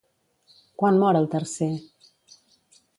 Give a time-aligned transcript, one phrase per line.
[0.83, 1.71] Quan mor el tercer?